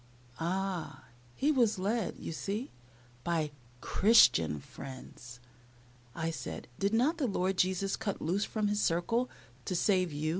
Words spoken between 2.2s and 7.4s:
see, by "Christian friends." I said, "Did not the